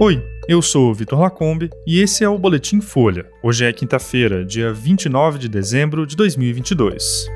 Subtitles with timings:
[0.00, 3.26] Oi, eu sou o Vitor Lacombe e esse é o Boletim Folha.
[3.40, 7.28] Hoje é quinta-feira, dia 29 de dezembro de 2022.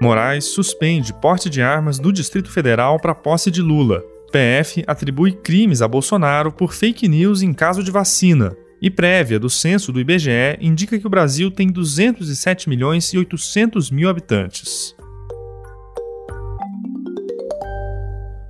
[0.00, 4.04] Moraes suspende porte de armas do Distrito Federal para posse de Lula.
[4.30, 8.56] PF atribui crimes a Bolsonaro por fake news em caso de vacina.
[8.80, 13.90] E prévia do censo do IBGE indica que o Brasil tem 207 milhões e 800
[13.90, 14.94] mil habitantes.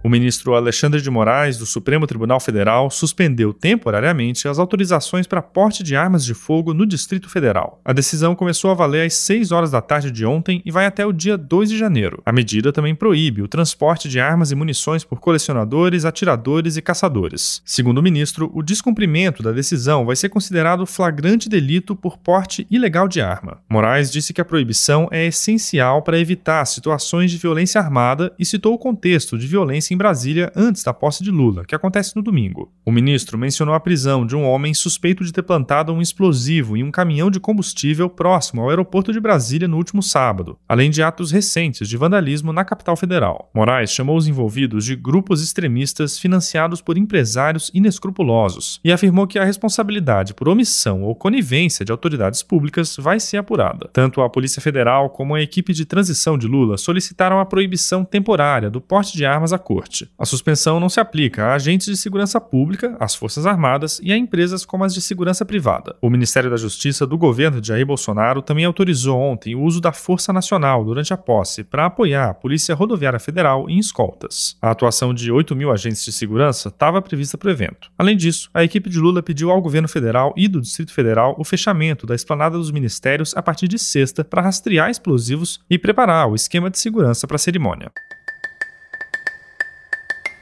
[0.05, 5.83] O ministro Alexandre de Moraes, do Supremo Tribunal Federal, suspendeu temporariamente as autorizações para porte
[5.83, 7.81] de armas de fogo no Distrito Federal.
[7.83, 11.07] A decisão começou a valer às 6 horas da tarde de ontem e vai até
[11.07, 12.21] o dia 2 de janeiro.
[12.27, 17.63] A medida também proíbe o transporte de armas e munições por colecionadores, atiradores e caçadores.
[17.65, 23.09] Segundo o ministro, o descumprimento da decisão vai ser considerado flagrante delito por porte ilegal
[23.09, 23.63] de arma.
[23.71, 28.75] Moraes disse que a proibição é essencial para evitar situações de violência armada e citou
[28.75, 32.73] o contexto de violência em Brasília antes da posse de Lula, que acontece no domingo.
[32.85, 36.83] O ministro mencionou a prisão de um homem suspeito de ter plantado um explosivo em
[36.83, 41.31] um caminhão de combustível próximo ao aeroporto de Brasília no último sábado, além de atos
[41.31, 43.51] recentes de vandalismo na capital federal.
[43.55, 49.45] Moraes chamou os envolvidos de grupos extremistas financiados por empresários inescrupulosos e afirmou que a
[49.45, 53.89] responsabilidade por omissão ou conivência de autoridades públicas vai ser apurada.
[53.93, 58.69] Tanto a Polícia Federal como a equipe de transição de Lula solicitaram a proibição temporária
[58.69, 60.11] do porte de armas à cor corte.
[60.19, 64.17] A suspensão não se aplica a agentes de segurança pública, às Forças Armadas e a
[64.17, 65.95] empresas como as de segurança privada.
[66.01, 69.93] O Ministério da Justiça do governo de Jair Bolsonaro também autorizou ontem o uso da
[69.93, 74.57] Força Nacional durante a posse para apoiar a Polícia Rodoviária Federal em escoltas.
[74.63, 77.91] A atuação de 8 mil agentes de segurança estava prevista para o evento.
[77.99, 81.45] Além disso, a equipe de Lula pediu ao governo federal e do Distrito Federal o
[81.45, 86.35] fechamento da esplanada dos ministérios a partir de sexta para rastrear explosivos e preparar o
[86.35, 87.91] esquema de segurança para a cerimônia.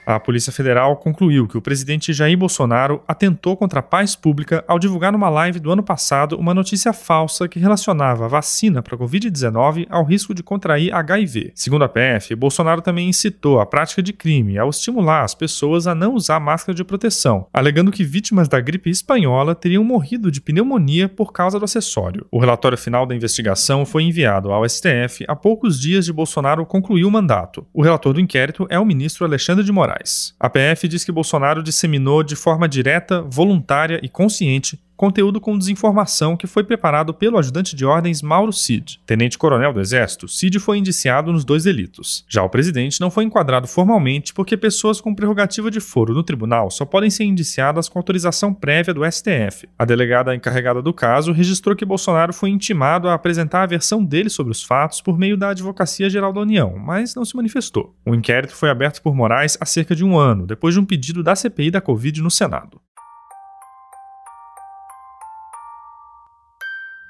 [0.05, 4.77] A Polícia Federal concluiu que o presidente Jair Bolsonaro atentou contra a paz pública ao
[4.77, 8.98] divulgar numa live do ano passado uma notícia falsa que relacionava a vacina para a
[8.98, 11.52] Covid-19 ao risco de contrair HIV.
[11.55, 15.95] Segundo a PF, Bolsonaro também incitou a prática de crime ao estimular as pessoas a
[15.95, 21.08] não usar máscara de proteção, alegando que vítimas da gripe espanhola teriam morrido de pneumonia
[21.08, 22.27] por causa do acessório.
[22.29, 27.05] O relatório final da investigação foi enviado ao STF há poucos dias de Bolsonaro concluir
[27.05, 27.64] o mandato.
[27.73, 29.92] O relator do inquérito é o ministro Alexandre de Moraes.
[30.39, 36.36] A PF diz que Bolsonaro disseminou de forma direta, voluntária e consciente conteúdo com desinformação
[36.36, 39.01] que foi preparado pelo ajudante de ordens Mauro Cid.
[39.05, 42.24] Tenente-coronel do Exército, Cid foi indiciado nos dois delitos.
[42.29, 46.70] Já o presidente não foi enquadrado formalmente porque pessoas com prerrogativa de foro no tribunal
[46.70, 49.68] só podem ser indiciadas com autorização prévia do STF.
[49.77, 54.30] A delegada encarregada do caso registrou que Bolsonaro foi intimado a apresentar a versão dele
[54.30, 57.92] sobre os fatos por meio da Advocacia Geral da União, mas não se manifestou.
[58.07, 61.24] O inquérito foi aberto por Moraes há cerca de um ano, depois de um pedido
[61.24, 62.80] da CPI da Covid no Senado.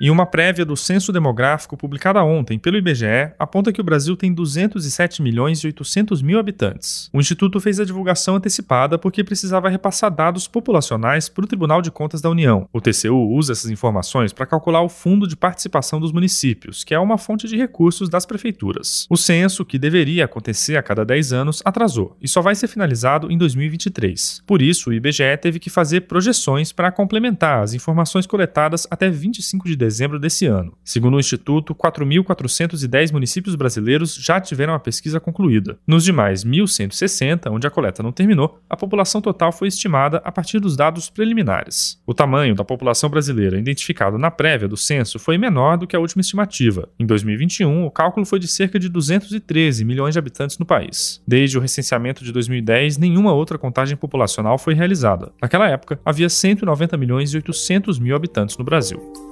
[0.02, 4.34] E uma prévia do censo demográfico publicada ontem pelo IBGE aponta que o Brasil tem
[4.34, 7.08] 207 milhões e 800 mil habitantes.
[7.12, 11.92] O instituto fez a divulgação antecipada porque precisava repassar dados populacionais para o Tribunal de
[11.92, 12.68] Contas da União.
[12.72, 16.98] O TCU usa essas informações para calcular o fundo de participação dos municípios, que é
[16.98, 19.06] uma fonte de recursos das prefeituras.
[19.08, 23.30] O censo, que deveria acontecer a cada 10 anos, atrasou e só vai ser finalizado
[23.30, 24.42] em 2023.
[24.48, 29.69] Por isso, o IBGE teve que fazer projeções para complementar as informações coletadas até 25
[29.69, 30.72] de dezembro dezembro desse ano.
[30.82, 35.78] Segundo o Instituto, 4.410 municípios brasileiros já tiveram a pesquisa concluída.
[35.86, 40.58] Nos demais 1.160, onde a coleta não terminou, a população total foi estimada a partir
[40.58, 42.00] dos dados preliminares.
[42.06, 46.00] O tamanho da população brasileira identificado na prévia do censo foi menor do que a
[46.00, 46.88] última estimativa.
[46.98, 51.22] Em 2021, o cálculo foi de cerca de 213 milhões de habitantes no país.
[51.28, 55.32] Desde o recenseamento de 2010, nenhuma outra contagem populacional foi realizada.
[55.41, 59.31] Naquela época, havia 190 milhões e 800 mil habitantes no Brasil.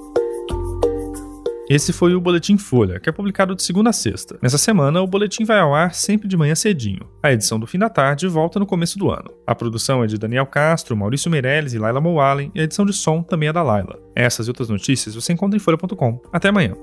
[1.73, 4.37] Esse foi o Boletim Folha, que é publicado de segunda a sexta.
[4.41, 7.07] Nessa semana, o boletim vai ao ar sempre de manhã cedinho.
[7.23, 9.31] A edição do fim da tarde volta no começo do ano.
[9.47, 12.91] A produção é de Daniel Castro, Maurício Meirelles e Laila Moalen, e a edição de
[12.91, 13.97] som também é da Laila.
[14.13, 16.19] Essas e outras notícias você encontra em folha.com.
[16.33, 16.75] Até amanhã.